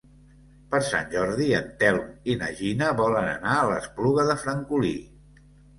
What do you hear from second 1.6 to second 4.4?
Telm i na Gina volen anar a l'Espluga